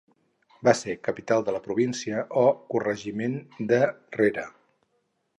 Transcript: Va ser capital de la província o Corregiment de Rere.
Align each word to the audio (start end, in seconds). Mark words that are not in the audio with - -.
Va 0.67 0.71
ser 0.77 0.93
capital 1.07 1.43
de 1.49 1.53
la 1.55 1.59
província 1.67 2.23
o 2.43 2.45
Corregiment 2.75 3.35
de 3.73 3.83
Rere. 4.19 4.47